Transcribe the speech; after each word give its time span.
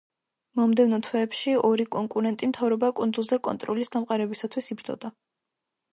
მომდევნო 0.59 0.97
თვეებში 1.07 1.53
ორი 1.69 1.85
კონკურენტი 1.97 2.49
მთავრობა 2.53 2.91
კუნძულზე 3.01 3.41
კონტროლის 3.49 3.95
დამყარებისათვის 3.97 4.73
იბრძოდა. 4.77 5.13